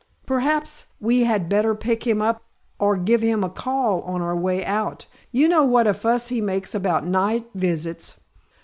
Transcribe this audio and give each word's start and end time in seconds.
"Perhaps 0.25 0.85
we 0.99 1.25
had 1.25 1.47
better 1.47 1.75
pick 1.75 2.07
him 2.07 2.23
up 2.23 2.41
or 2.79 2.97
give 2.97 3.21
him 3.21 3.43
a 3.43 3.51
call 3.51 4.01
on 4.01 4.19
our 4.19 4.35
way 4.35 4.65
out. 4.65 5.05
You 5.31 5.47
know 5.47 5.63
what 5.63 5.85
a 5.85 5.93
fuss 5.93 6.29
he 6.29 6.41
makes 6.41 6.73
about 6.73 7.05
night 7.05 7.47
visits." 7.53 8.17